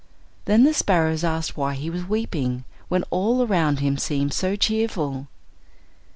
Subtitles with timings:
[0.45, 5.27] Then the sparrows asked why he was weeping, when all around him seemed so cheerful.